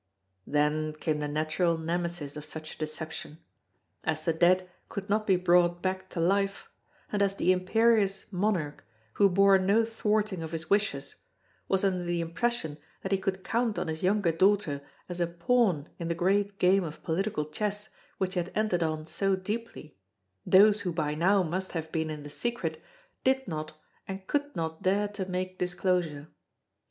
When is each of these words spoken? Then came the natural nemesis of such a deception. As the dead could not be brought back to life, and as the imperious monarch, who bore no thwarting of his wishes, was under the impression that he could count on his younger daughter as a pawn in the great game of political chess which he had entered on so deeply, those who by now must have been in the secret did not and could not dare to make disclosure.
Then 0.47 0.93
came 0.93 1.19
the 1.19 1.27
natural 1.27 1.77
nemesis 1.77 2.35
of 2.35 2.43
such 2.43 2.73
a 2.73 2.77
deception. 2.79 3.37
As 4.03 4.25
the 4.25 4.33
dead 4.33 4.67
could 4.89 5.11
not 5.11 5.27
be 5.27 5.35
brought 5.35 5.83
back 5.83 6.09
to 6.09 6.19
life, 6.19 6.71
and 7.11 7.21
as 7.21 7.35
the 7.35 7.51
imperious 7.51 8.25
monarch, 8.33 8.83
who 9.13 9.29
bore 9.29 9.59
no 9.59 9.85
thwarting 9.85 10.41
of 10.41 10.53
his 10.53 10.71
wishes, 10.71 11.17
was 11.67 11.83
under 11.83 12.03
the 12.03 12.19
impression 12.19 12.79
that 13.03 13.11
he 13.11 13.19
could 13.19 13.43
count 13.43 13.77
on 13.77 13.89
his 13.89 14.01
younger 14.01 14.31
daughter 14.31 14.81
as 15.07 15.19
a 15.19 15.27
pawn 15.27 15.87
in 15.99 16.07
the 16.07 16.15
great 16.15 16.57
game 16.57 16.83
of 16.83 17.03
political 17.03 17.45
chess 17.45 17.89
which 18.17 18.33
he 18.33 18.39
had 18.39 18.51
entered 18.55 18.81
on 18.81 19.05
so 19.05 19.35
deeply, 19.35 19.95
those 20.47 20.81
who 20.81 20.91
by 20.91 21.13
now 21.13 21.43
must 21.43 21.73
have 21.73 21.91
been 21.91 22.09
in 22.09 22.23
the 22.23 22.29
secret 22.31 22.81
did 23.23 23.47
not 23.47 23.73
and 24.07 24.25
could 24.25 24.55
not 24.55 24.81
dare 24.81 25.07
to 25.07 25.27
make 25.29 25.59
disclosure. 25.59 26.27